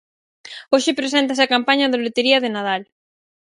Hoxe 0.73 0.97
preséntase 0.99 1.41
a 1.43 1.51
campaña 1.53 1.89
da 1.91 2.01
lotería 2.03 2.37
de 2.43 2.49
Nadal. 2.55 2.81